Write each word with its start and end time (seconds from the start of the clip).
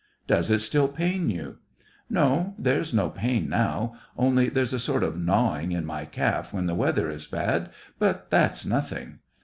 "Does 0.27 0.49
it 0.49 0.57
still 0.61 0.87
pain 0.87 1.29
you?"" 1.29 1.57
No, 2.09 2.55
there's 2.57 2.91
no 2.91 3.11
pain 3.11 3.47
now; 3.47 3.93
only 4.17 4.49
there's 4.49 4.73
a 4.73 4.79
sort 4.79 5.03
of 5.03 5.15
gnawing 5.15 5.73
in 5.73 5.85
my 5.85 6.05
calf 6.05 6.51
when 6.51 6.65
the 6.65 6.73
weather 6.73 7.07
is 7.11 7.27
bad, 7.27 7.69
but 7.99 8.31
that's 8.31 8.65
nothing." 8.65 9.19